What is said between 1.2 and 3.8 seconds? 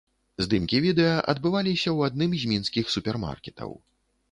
адбываліся ў адным з мінскіх супермаркетаў.